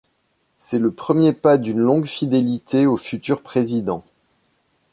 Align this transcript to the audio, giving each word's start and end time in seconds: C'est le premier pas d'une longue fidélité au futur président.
C'est 0.57 0.79
le 0.79 0.89
premier 0.89 1.31
pas 1.31 1.59
d'une 1.59 1.77
longue 1.77 2.07
fidélité 2.07 2.87
au 2.87 2.97
futur 2.97 3.43
président. 3.43 4.03